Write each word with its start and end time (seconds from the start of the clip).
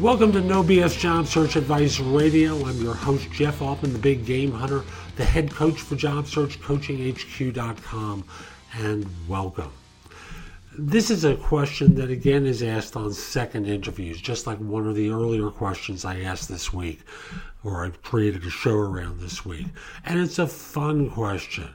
Welcome 0.00 0.30
to 0.34 0.40
No 0.40 0.62
BS 0.62 0.96
Job 0.96 1.26
Search 1.26 1.56
Advice 1.56 1.98
Radio. 1.98 2.64
I'm 2.64 2.80
your 2.80 2.94
host, 2.94 3.32
Jeff 3.32 3.60
Altman, 3.60 3.92
the 3.92 3.98
big 3.98 4.24
game 4.24 4.52
hunter, 4.52 4.84
the 5.16 5.24
head 5.24 5.50
coach 5.50 5.80
for 5.80 5.96
Job 5.96 6.28
Search 6.28 6.60
CoachingHQ.com, 6.60 8.24
and 8.74 9.06
welcome. 9.26 9.72
This 10.78 11.10
is 11.10 11.24
a 11.24 11.34
question 11.34 11.96
that 11.96 12.10
again 12.10 12.46
is 12.46 12.62
asked 12.62 12.94
on 12.94 13.12
second 13.12 13.66
interviews, 13.66 14.20
just 14.20 14.46
like 14.46 14.58
one 14.58 14.86
of 14.86 14.94
the 14.94 15.10
earlier 15.10 15.50
questions 15.50 16.04
I 16.04 16.20
asked 16.20 16.48
this 16.48 16.72
week, 16.72 17.00
or 17.64 17.84
I've 17.84 18.00
created 18.00 18.44
a 18.44 18.50
show 18.50 18.76
around 18.76 19.18
this 19.18 19.44
week. 19.44 19.66
And 20.04 20.20
it's 20.20 20.38
a 20.38 20.46
fun 20.46 21.10
question 21.10 21.74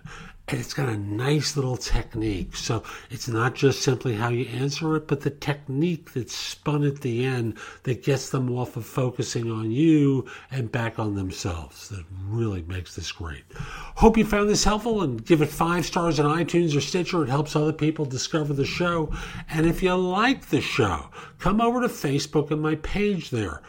and 0.49 0.59
it's 0.59 0.73
got 0.73 0.89
a 0.89 0.97
nice 0.97 1.55
little 1.55 1.77
technique. 1.77 2.55
So 2.55 2.83
it's 3.09 3.29
not 3.29 3.55
just 3.55 3.81
simply 3.81 4.15
how 4.15 4.27
you 4.27 4.45
answer 4.47 4.95
it, 4.97 5.07
but 5.07 5.21
the 5.21 5.29
technique 5.29 6.13
that's 6.13 6.35
spun 6.35 6.83
at 6.83 6.99
the 6.99 7.23
end 7.23 7.57
that 7.83 8.03
gets 8.03 8.29
them 8.29 8.51
off 8.51 8.75
of 8.75 8.85
focusing 8.85 9.49
on 9.49 9.71
you 9.71 10.27
and 10.51 10.71
back 10.71 10.99
on 10.99 11.15
themselves. 11.15 11.87
That 11.89 12.03
really 12.27 12.61
makes 12.63 12.93
this 12.93 13.11
great. 13.11 13.43
Hope 13.55 14.17
you 14.17 14.25
found 14.25 14.49
this 14.49 14.65
helpful 14.65 15.01
and 15.01 15.25
give 15.25 15.41
it 15.41 15.49
five 15.49 15.85
stars 15.85 16.19
on 16.19 16.37
iTunes 16.37 16.75
or 16.75 16.81
Stitcher. 16.81 17.23
It 17.23 17.29
helps 17.29 17.55
other 17.55 17.73
people 17.73 18.03
discover 18.03 18.53
the 18.53 18.65
show. 18.65 19.13
And 19.49 19.65
if 19.65 19.81
you 19.81 19.95
like 19.95 20.47
the 20.47 20.61
show, 20.61 21.09
come 21.39 21.61
over 21.61 21.79
to 21.81 21.87
Facebook 21.87 22.51
and 22.51 22.61
my 22.61 22.75
page 22.75 23.29
there. 23.29 23.61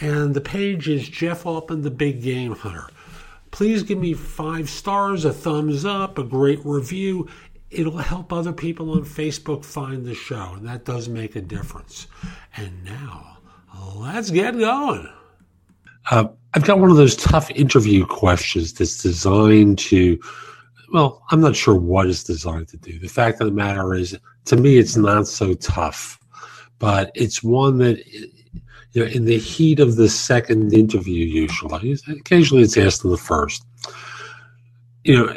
And 0.00 0.34
the 0.34 0.40
page 0.40 0.88
is 0.88 1.08
Jeff 1.08 1.44
Altman, 1.44 1.82
the 1.82 1.90
Big 1.90 2.22
Game 2.22 2.54
Hunter 2.54 2.88
please 3.50 3.82
give 3.82 3.98
me 3.98 4.14
five 4.14 4.68
stars, 4.68 5.24
a 5.24 5.32
thumbs 5.32 5.84
up, 5.84 6.18
a 6.18 6.24
great 6.24 6.60
review. 6.64 7.28
It'll 7.70 7.98
help 7.98 8.32
other 8.32 8.52
people 8.52 8.92
on 8.92 9.04
Facebook 9.04 9.64
find 9.64 10.04
the 10.04 10.14
show, 10.14 10.54
and 10.56 10.66
that 10.66 10.84
does 10.84 11.08
make 11.08 11.36
a 11.36 11.40
difference. 11.40 12.06
And 12.56 12.84
now, 12.84 13.38
let's 13.94 14.30
get 14.30 14.58
going. 14.58 15.08
Uh, 16.10 16.28
I've 16.54 16.64
got 16.64 16.80
one 16.80 16.90
of 16.90 16.96
those 16.96 17.14
tough 17.14 17.50
interview 17.52 18.04
questions 18.06 18.72
that's 18.72 19.02
designed 19.02 19.78
to, 19.80 20.20
well, 20.92 21.22
I'm 21.30 21.40
not 21.40 21.54
sure 21.54 21.76
what 21.76 22.08
it's 22.08 22.24
designed 22.24 22.68
to 22.68 22.76
do. 22.76 22.98
The 22.98 23.08
fact 23.08 23.40
of 23.40 23.46
the 23.46 23.52
matter 23.52 23.94
is, 23.94 24.18
to 24.46 24.56
me, 24.56 24.78
it's 24.78 24.96
not 24.96 25.28
so 25.28 25.54
tough, 25.54 26.18
but 26.80 27.12
it's 27.14 27.42
one 27.42 27.78
that 27.78 28.02
you 28.92 29.04
know, 29.04 29.10
in 29.10 29.24
the 29.24 29.38
heat 29.38 29.80
of 29.80 29.96
the 29.96 30.08
second 30.08 30.72
interview, 30.72 31.24
usually, 31.24 31.96
occasionally 32.08 32.62
it's 32.62 32.76
asked 32.76 33.04
in 33.04 33.10
the 33.10 33.16
first. 33.16 33.64
You 35.04 35.16
know, 35.16 35.34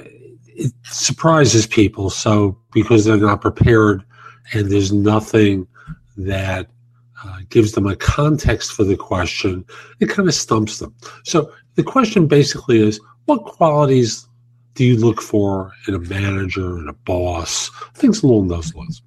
it 0.48 0.72
surprises 0.84 1.68
people. 1.68 2.10
So 2.10 2.58
because 2.74 3.06
they're 3.06 3.18
not 3.18 3.42
prepared, 3.42 4.04
and 4.54 4.70
there's 4.70 4.92
nothing 4.92 5.68
that 6.18 6.68
uh, 7.24 7.40
gives 7.50 7.72
them 7.72 7.88
a 7.88 7.96
context 7.96 8.74
for 8.74 8.84
the 8.84 8.98
question, 8.98 9.66
it 10.00 10.10
kind 10.10 10.28
of 10.28 10.34
stumps 10.34 10.80
them. 10.80 10.94
So 11.24 11.52
the 11.76 11.84
question 11.84 12.28
basically 12.28 12.82
is, 12.82 13.00
what 13.26 13.46
qualities 13.46 14.28
do 14.74 14.84
you 14.84 14.98
look 14.98 15.22
for 15.22 15.72
in 15.88 15.94
a 15.94 16.00
manager 16.00 16.78
and 16.78 16.90
a 16.90 16.94
boss? 16.94 17.70
Things 17.96 18.24
along 18.24 18.50
those 18.50 18.76
lines. 18.76 19.02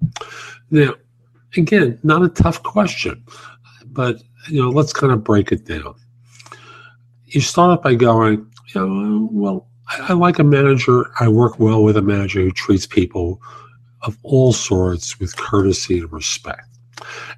Now, 0.71 0.93
again, 1.55 1.99
not 2.03 2.23
a 2.23 2.29
tough 2.29 2.63
question, 2.63 3.23
but 3.97 4.21
you 4.47 4.61
know, 4.61 4.69
let's 4.69 4.93
kind 4.93 5.11
of 5.11 5.23
break 5.23 5.51
it 5.51 5.65
down. 5.65 5.95
You 7.25 7.41
start 7.41 7.81
by 7.81 7.95
going, 7.95 8.47
you 8.67 8.79
know, 8.79 9.27
well, 9.31 9.67
I, 9.89 10.09
I 10.09 10.13
like 10.13 10.37
a 10.37 10.43
manager. 10.43 11.11
I 11.19 11.27
work 11.27 11.59
well 11.59 11.83
with 11.83 11.97
a 11.97 12.01
manager 12.03 12.41
who 12.41 12.51
treats 12.51 12.85
people 12.85 13.41
of 14.03 14.15
all 14.21 14.53
sorts 14.53 15.19
with 15.19 15.35
courtesy 15.35 15.99
and 15.99 16.13
respect 16.13 16.77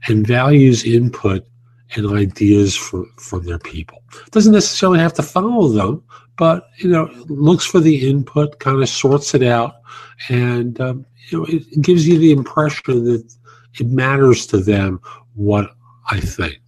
and 0.08 0.28
values 0.28 0.84
input 0.84 1.48
and 1.96 2.14
ideas 2.14 2.76
from, 2.76 3.10
from 3.18 3.46
their 3.46 3.58
people. 3.58 4.04
Doesn't 4.32 4.54
necessarily 4.54 5.00
have 5.00 5.14
to 5.14 5.24
follow 5.24 5.70
them, 5.70 6.04
but 6.38 6.68
you 6.80 6.90
know, 6.90 7.10
looks 7.28 7.66
for 7.66 7.80
the 7.80 8.10
input, 8.10 8.60
kind 8.60 8.84
of 8.84 8.90
sorts 8.90 9.34
it 9.34 9.44
out, 9.44 9.76
and 10.28 10.80
um, 10.82 11.06
you 11.30 11.38
know, 11.38 11.46
it 11.46 11.82
gives 11.82 12.06
you 12.06 12.20
the 12.20 12.34
impression 12.34 13.06
that 13.06 13.34
it 13.80 13.88
matters 13.88 14.46
to 14.48 14.58
them 14.58 15.00
what 15.36 15.74
I 16.10 16.20
think. 16.20 16.60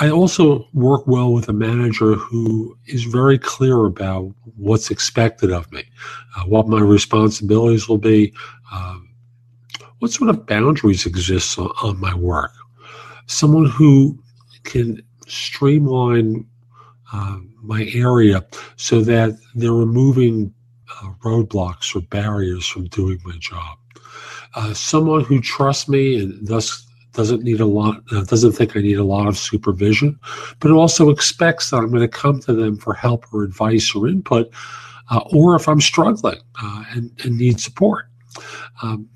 I 0.00 0.08
also 0.08 0.66
work 0.72 1.06
well 1.06 1.32
with 1.32 1.48
a 1.48 1.52
manager 1.52 2.14
who 2.14 2.76
is 2.86 3.04
very 3.04 3.38
clear 3.38 3.84
about 3.86 4.32
what's 4.56 4.90
expected 4.90 5.50
of 5.50 5.70
me, 5.72 5.84
uh, 6.36 6.44
what 6.44 6.68
my 6.68 6.80
responsibilities 6.80 7.88
will 7.88 7.98
be, 7.98 8.32
uh, 8.72 8.98
what 9.98 10.12
sort 10.12 10.30
of 10.30 10.46
boundaries 10.46 11.06
exist 11.06 11.58
on, 11.58 11.70
on, 11.82 12.00
my 12.00 12.14
work. 12.14 12.52
Someone 13.26 13.66
who 13.66 14.18
can 14.62 15.02
streamline 15.26 16.46
uh, 17.12 17.38
my 17.62 17.90
area 17.92 18.44
so 18.76 19.02
that 19.02 19.36
they're 19.54 19.72
removing 19.72 20.54
uh, 21.02 21.10
roadblocks 21.24 21.94
or 21.94 22.00
barriers 22.00 22.66
from 22.66 22.86
doing 22.86 23.18
my 23.24 23.36
job. 23.38 23.76
Uh, 24.54 24.72
someone 24.72 25.24
who 25.24 25.40
trusts 25.40 25.88
me 25.88 26.22
and 26.22 26.46
thus 26.46 26.86
doesn't 27.12 27.42
need 27.42 27.60
a 27.60 27.66
lot, 27.66 28.02
uh, 28.12 28.22
doesn't 28.22 28.52
think 28.52 28.76
I 28.76 28.80
need 28.80 28.98
a 28.98 29.04
lot 29.04 29.26
of 29.26 29.36
supervision, 29.36 30.18
but 30.60 30.70
it 30.70 30.74
also 30.74 31.10
expects 31.10 31.70
that 31.70 31.78
I'm 31.78 31.90
going 31.90 32.02
to 32.02 32.08
come 32.08 32.40
to 32.40 32.52
them 32.52 32.76
for 32.76 32.94
help 32.94 33.24
or 33.32 33.42
advice 33.42 33.94
or 33.94 34.08
input, 34.08 34.50
uh, 35.10 35.20
or 35.32 35.56
if 35.56 35.68
I'm 35.68 35.80
struggling 35.80 36.38
uh, 36.62 36.84
and, 36.90 37.10
and, 37.24 37.36
need 37.36 37.60
support. 37.60 38.06
Um, 38.82 39.08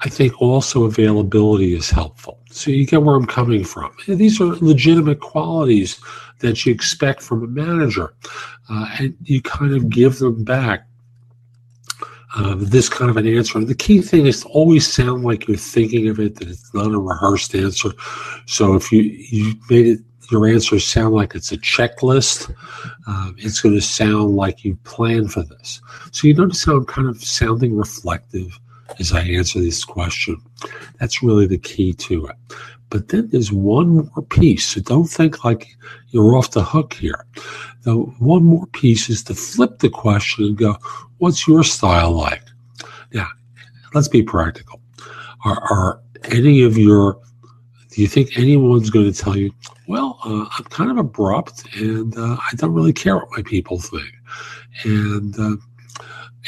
I 0.00 0.08
think 0.08 0.40
also 0.40 0.84
availability 0.84 1.74
is 1.74 1.90
helpful. 1.90 2.38
So 2.50 2.70
you 2.70 2.86
get 2.86 3.02
where 3.02 3.16
I'm 3.16 3.26
coming 3.26 3.64
from. 3.64 3.94
These 4.06 4.40
are 4.40 4.56
legitimate 4.56 5.20
qualities 5.20 6.00
that 6.38 6.64
you 6.64 6.72
expect 6.72 7.20
from 7.20 7.42
a 7.42 7.48
manager, 7.48 8.14
uh, 8.70 8.94
and 9.00 9.16
you 9.24 9.42
kind 9.42 9.74
of 9.74 9.90
give 9.90 10.18
them 10.18 10.44
back 10.44 10.87
uh, 12.38 12.54
this 12.56 12.88
kind 12.88 13.10
of 13.10 13.16
an 13.16 13.26
answer. 13.26 13.58
The 13.64 13.74
key 13.74 14.00
thing 14.00 14.26
is 14.26 14.42
to 14.42 14.48
always 14.48 14.90
sound 14.90 15.24
like 15.24 15.48
you're 15.48 15.56
thinking 15.56 16.08
of 16.08 16.20
it, 16.20 16.36
that 16.36 16.48
it's 16.48 16.72
not 16.72 16.94
a 16.94 16.98
rehearsed 16.98 17.54
answer. 17.54 17.90
So 18.46 18.74
if 18.74 18.92
you, 18.92 19.02
you 19.02 19.54
made 19.68 19.86
it 19.86 20.00
your 20.30 20.46
answer 20.46 20.78
sound 20.78 21.14
like 21.14 21.34
it's 21.34 21.52
a 21.52 21.58
checklist, 21.58 22.54
uh, 23.06 23.32
it's 23.38 23.60
going 23.60 23.74
to 23.74 23.80
sound 23.80 24.36
like 24.36 24.64
you 24.64 24.76
planned 24.84 25.32
for 25.32 25.42
this. 25.42 25.80
So 26.12 26.28
you 26.28 26.34
notice 26.34 26.64
how 26.64 26.76
I'm 26.76 26.86
kind 26.86 27.08
of 27.08 27.22
sounding 27.24 27.74
reflective 27.76 28.58
as 29.00 29.12
I 29.12 29.22
answer 29.22 29.58
this 29.58 29.84
question. 29.84 30.40
That's 31.00 31.22
really 31.22 31.46
the 31.46 31.58
key 31.58 31.92
to 31.94 32.26
it. 32.26 32.36
But 32.90 33.08
then 33.08 33.28
there's 33.28 33.52
one 33.52 34.10
more 34.14 34.24
piece. 34.30 34.68
So 34.68 34.80
don't 34.80 35.04
think 35.04 35.44
like 35.44 35.66
you're 36.08 36.36
off 36.36 36.52
the 36.52 36.62
hook 36.62 36.94
here. 36.94 37.26
The 37.88 37.94
one 37.94 38.44
more 38.44 38.66
piece 38.66 39.08
is 39.08 39.22
to 39.24 39.34
flip 39.34 39.78
the 39.78 39.88
question 39.88 40.44
and 40.44 40.58
go, 40.58 40.76
what's 41.16 41.48
your 41.48 41.64
style 41.64 42.12
like? 42.12 42.42
Now, 43.14 43.28
let's 43.94 44.08
be 44.08 44.22
practical. 44.22 44.82
Are, 45.46 45.58
are 45.58 46.00
any 46.24 46.64
of 46.64 46.76
your, 46.76 47.18
do 47.90 48.02
you 48.02 48.06
think 48.06 48.36
anyone's 48.36 48.90
going 48.90 49.10
to 49.10 49.18
tell 49.18 49.38
you, 49.38 49.50
well, 49.86 50.18
uh, 50.22 50.44
I'm 50.58 50.64
kind 50.64 50.90
of 50.90 50.98
abrupt 50.98 51.64
and 51.76 52.14
uh, 52.18 52.36
I 52.38 52.50
don't 52.56 52.74
really 52.74 52.92
care 52.92 53.16
what 53.16 53.30
my 53.30 53.42
people 53.42 53.80
think. 53.80 54.12
And, 54.84 55.34
uh, 55.40 55.56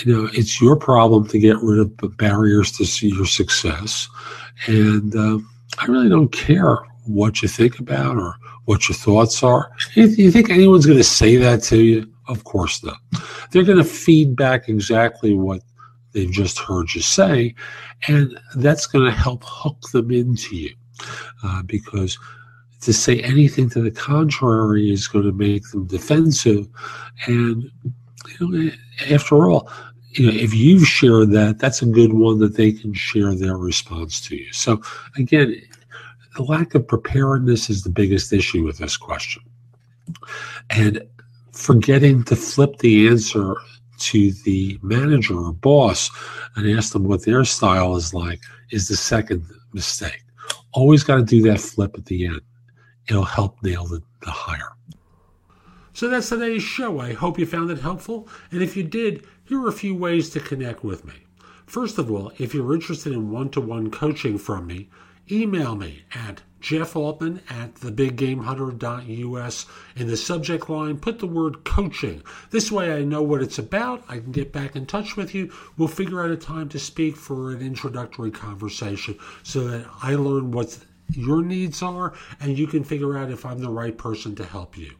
you 0.04 0.14
know, 0.14 0.28
it's 0.34 0.60
your 0.60 0.76
problem 0.76 1.26
to 1.28 1.38
get 1.38 1.56
rid 1.62 1.78
of 1.78 1.96
the 1.96 2.08
barriers 2.08 2.70
to 2.72 2.84
see 2.84 3.08
your 3.08 3.24
success. 3.24 4.10
And, 4.66 5.16
uh, 5.16 5.38
I 5.78 5.86
really 5.86 6.10
don't 6.10 6.32
care 6.32 6.76
what 7.14 7.42
you 7.42 7.48
think 7.48 7.78
about 7.78 8.16
or 8.16 8.36
what 8.64 8.88
your 8.88 8.96
thoughts 8.96 9.42
are. 9.42 9.70
You, 9.94 10.06
you 10.06 10.30
think 10.30 10.50
anyone's 10.50 10.86
going 10.86 10.98
to 10.98 11.04
say 11.04 11.36
that 11.36 11.62
to 11.64 11.82
you? 11.82 12.12
Of 12.28 12.44
course 12.44 12.82
not. 12.84 12.98
They're 13.50 13.64
going 13.64 13.78
to 13.78 13.84
feed 13.84 14.36
back 14.36 14.68
exactly 14.68 15.34
what 15.34 15.62
they've 16.12 16.30
just 16.30 16.58
heard 16.58 16.94
you 16.94 17.00
say, 17.00 17.54
and 18.08 18.38
that's 18.56 18.86
going 18.86 19.04
to 19.04 19.16
help 19.16 19.42
hook 19.44 19.90
them 19.92 20.10
into 20.10 20.56
you 20.56 20.74
uh, 21.42 21.62
because 21.64 22.18
to 22.82 22.92
say 22.92 23.20
anything 23.20 23.68
to 23.70 23.82
the 23.82 23.90
contrary 23.90 24.90
is 24.90 25.08
going 25.08 25.24
to 25.24 25.32
make 25.32 25.68
them 25.70 25.86
defensive. 25.86 26.66
And 27.26 27.70
you 28.40 28.48
know, 28.48 28.70
after 29.10 29.50
all, 29.50 29.70
you 30.12 30.26
know, 30.26 30.32
if 30.32 30.54
you've 30.54 30.86
shared 30.86 31.30
that, 31.32 31.58
that's 31.58 31.82
a 31.82 31.86
good 31.86 32.12
one 32.12 32.38
that 32.40 32.56
they 32.56 32.72
can 32.72 32.92
share 32.92 33.34
their 33.34 33.56
response 33.56 34.20
to 34.28 34.36
you. 34.36 34.52
So 34.52 34.82
again, 35.16 35.60
the 36.36 36.42
lack 36.42 36.74
of 36.74 36.86
preparedness 36.86 37.70
is 37.70 37.82
the 37.82 37.90
biggest 37.90 38.32
issue 38.32 38.64
with 38.64 38.78
this 38.78 38.96
question. 38.96 39.42
And 40.70 41.02
forgetting 41.52 42.24
to 42.24 42.36
flip 42.36 42.78
the 42.78 43.08
answer 43.08 43.56
to 43.98 44.32
the 44.44 44.78
manager 44.82 45.38
or 45.38 45.52
boss 45.52 46.10
and 46.56 46.70
ask 46.76 46.92
them 46.92 47.04
what 47.04 47.24
their 47.24 47.44
style 47.44 47.96
is 47.96 48.14
like 48.14 48.40
is 48.70 48.88
the 48.88 48.96
second 48.96 49.44
mistake. 49.72 50.22
Always 50.72 51.04
got 51.04 51.16
to 51.16 51.22
do 51.22 51.42
that 51.42 51.60
flip 51.60 51.96
at 51.96 52.06
the 52.06 52.26
end. 52.26 52.40
It'll 53.08 53.24
help 53.24 53.62
nail 53.62 53.86
the, 53.86 54.02
the 54.22 54.30
hire. 54.30 54.72
So 55.92 56.08
that's 56.08 56.28
today's 56.28 56.62
show. 56.62 57.00
I 57.00 57.12
hope 57.12 57.38
you 57.38 57.44
found 57.44 57.70
it 57.70 57.80
helpful. 57.80 58.28
And 58.52 58.62
if 58.62 58.76
you 58.76 58.84
did, 58.84 59.26
here 59.44 59.60
are 59.60 59.68
a 59.68 59.72
few 59.72 59.94
ways 59.94 60.30
to 60.30 60.40
connect 60.40 60.84
with 60.84 61.04
me. 61.04 61.14
First 61.66 61.98
of 61.98 62.10
all, 62.10 62.32
if 62.38 62.54
you're 62.54 62.72
interested 62.72 63.12
in 63.12 63.30
one 63.30 63.50
to 63.50 63.60
one 63.60 63.90
coaching 63.90 64.38
from 64.38 64.66
me, 64.66 64.88
email 65.30 65.76
me 65.76 66.04
at 66.12 66.42
Jeff 66.60 66.94
at 66.94 67.74
thebiggamehunter.us. 67.74 69.66
In 69.96 70.06
the 70.06 70.16
subject 70.16 70.68
line, 70.68 70.98
put 70.98 71.18
the 71.18 71.26
word 71.26 71.64
coaching. 71.64 72.22
This 72.50 72.70
way 72.70 72.92
I 72.92 73.02
know 73.02 73.22
what 73.22 73.42
it's 73.42 73.58
about. 73.58 74.04
I 74.08 74.18
can 74.18 74.32
get 74.32 74.52
back 74.52 74.76
in 74.76 74.86
touch 74.86 75.16
with 75.16 75.34
you. 75.34 75.50
We'll 75.76 75.88
figure 75.88 76.22
out 76.22 76.30
a 76.30 76.36
time 76.36 76.68
to 76.70 76.78
speak 76.78 77.16
for 77.16 77.50
an 77.50 77.62
introductory 77.62 78.30
conversation 78.30 79.18
so 79.42 79.66
that 79.68 79.86
I 80.02 80.14
learn 80.16 80.50
what 80.50 80.78
your 81.08 81.42
needs 81.42 81.82
are 81.82 82.12
and 82.40 82.58
you 82.58 82.66
can 82.66 82.84
figure 82.84 83.16
out 83.16 83.30
if 83.30 83.44
I'm 83.46 83.58
the 83.58 83.70
right 83.70 83.96
person 83.96 84.34
to 84.36 84.44
help 84.44 84.76
you. 84.76 84.92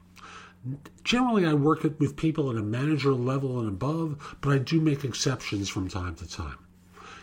Generally, 1.05 1.47
I 1.47 1.55
work 1.55 1.82
with 1.82 2.17
people 2.17 2.50
at 2.50 2.56
a 2.56 2.62
manager 2.62 3.12
level 3.12 3.61
and 3.61 3.69
above, 3.69 4.37
but 4.41 4.53
I 4.53 4.59
do 4.59 4.81
make 4.81 5.05
exceptions 5.05 5.69
from 5.69 5.88
time 5.88 6.15
to 6.17 6.29
time. 6.29 6.59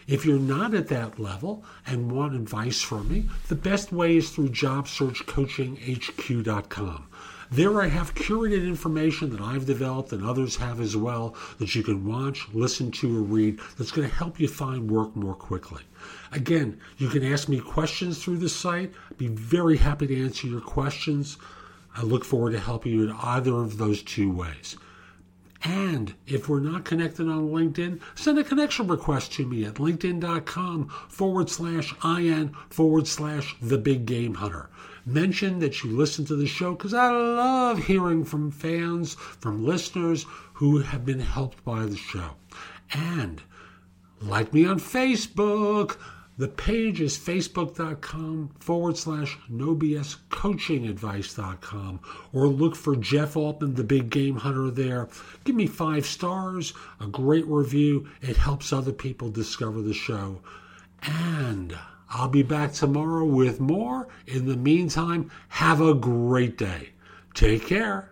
If 0.08 0.26
you're 0.26 0.40
not 0.40 0.74
at 0.74 0.88
that 0.88 1.20
level 1.20 1.66
and 1.86 2.10
want 2.10 2.34
advice 2.34 2.82
from 2.82 3.10
me, 3.10 3.28
the 3.50 3.56
best 3.56 3.92
way 3.92 4.16
is 4.16 4.30
through 4.30 4.48
JobSearchCoachingHQ.com. 4.50 7.08
There 7.52 7.82
I 7.82 7.88
have 7.88 8.16
curated 8.16 8.66
information 8.66 9.32
that 9.32 9.42
I've 9.42 9.66
developed 9.66 10.14
and 10.14 10.26
others 10.26 10.56
have 10.58 10.80
as 10.80 10.96
well 10.96 11.36
that 11.60 11.76
you 11.76 11.84
can 11.84 12.06
watch, 12.06 12.48
listen 12.54 12.90
to, 12.92 13.18
or 13.18 13.22
read 13.22 13.60
that's 13.78 13.92
going 13.92 14.08
to 14.08 14.16
help 14.16 14.40
you 14.40 14.48
find 14.48 14.90
work 14.90 15.14
more 15.14 15.36
quickly. 15.36 15.84
Again, 16.32 16.80
you 16.98 17.10
can 17.10 17.26
ask 17.26 17.50
me 17.50 17.60
questions 17.60 18.24
through 18.24 18.38
the 18.38 18.48
site. 18.48 18.94
I'd 19.12 19.18
be 19.18 19.28
very 19.28 19.76
happy 19.76 20.08
to 20.08 20.24
answer 20.24 20.48
your 20.48 20.62
questions. 20.62 21.38
I 21.96 22.04
look 22.04 22.24
forward 22.24 22.52
to 22.52 22.60
helping 22.60 22.94
you 22.94 23.04
in 23.04 23.12
either 23.12 23.56
of 23.56 23.78
those 23.78 24.04
two 24.04 24.32
ways. 24.32 24.78
And 25.64 26.14
if 26.28 26.48
we're 26.48 26.60
not 26.60 26.86
connected 26.86 27.28
on 27.28 27.50
LinkedIn, 27.50 28.00
send 28.16 28.38
a 28.38 28.44
connection 28.44 28.88
request 28.88 29.34
to 29.34 29.46
me 29.46 29.66
at 29.66 29.76
linkedin.com 29.76 30.90
forward 31.10 31.50
slash 31.50 31.94
IN 32.04 32.56
forward 32.70 33.08
slash 33.08 33.56
the 33.62 33.78
big 33.78 34.06
game 34.06 34.36
hunter. 34.36 34.70
Mention 35.06 35.60
that 35.60 35.84
you 35.84 35.96
listen 35.96 36.26
to 36.26 36.36
the 36.36 36.48
show 36.48 36.74
because 36.74 36.94
I 36.94 37.10
love 37.10 37.86
hearing 37.86 38.24
from 38.24 38.52
fans, 38.52 39.16
from 39.16 39.66
listeners 39.66 40.26
who 40.54 40.80
have 40.80 41.06
been 41.06 41.22
helped 41.22 41.64
by 41.64 41.86
the 41.86 41.98
show. 41.98 42.32
And 42.92 43.42
like 44.22 44.54
me 44.54 44.66
on 44.66 44.80
Facebook. 44.80 45.98
The 46.40 46.48
page 46.48 47.02
is 47.02 47.18
facebook.com 47.18 48.52
forward 48.60 48.96
slash 48.96 49.40
no 49.50 49.76
BS 49.76 50.18
coaching 50.30 50.86
advice.com 50.86 52.00
or 52.32 52.48
look 52.48 52.76
for 52.76 52.96
Jeff 52.96 53.36
Altman, 53.36 53.74
the 53.74 53.84
big 53.84 54.12
game 54.12 54.36
hunter 54.36 54.70
there. 54.70 55.10
Give 55.46 55.56
me 55.56 55.66
five 55.66 56.06
stars, 56.06 56.74
a 57.00 57.08
great 57.08 57.48
review. 57.48 58.08
It 58.22 58.38
helps 58.38 58.72
other 58.72 58.92
people 58.92 59.32
discover 59.32 59.82
the 59.82 59.96
show. 59.96 60.42
And 61.02 61.76
I'll 62.10 62.30
be 62.30 62.44
back 62.44 62.72
tomorrow 62.74 63.26
with 63.26 63.60
more. 63.60 64.08
In 64.28 64.46
the 64.46 64.58
meantime, 64.58 65.32
have 65.50 65.82
a 65.82 65.96
great 65.96 66.56
day. 66.56 66.90
Take 67.34 67.66
care. 67.66 68.12